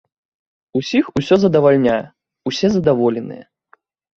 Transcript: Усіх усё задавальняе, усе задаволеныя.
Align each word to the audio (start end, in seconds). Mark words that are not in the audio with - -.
Усіх 0.79 1.05
усё 1.21 1.35
задавальняе, 1.45 1.99
усе 2.53 2.67
задаволеныя. 2.77 3.43